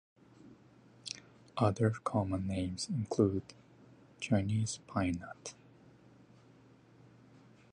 Other 1.57 1.91
common 1.91 2.47
names 2.47 2.89
include 2.89 3.43
Chinese 4.19 4.79
pinenut. 4.87 5.53